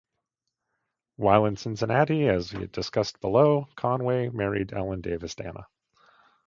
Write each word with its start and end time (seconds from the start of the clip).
While 1.17 1.45
in 1.45 1.57
Cincinnati 1.57 2.27
as 2.27 2.49
discussed 2.49 3.21
below, 3.21 3.67
Conway 3.75 4.29
married 4.29 4.73
Ellen 4.73 5.01
Davis 5.01 5.35
Dana. 5.35 5.67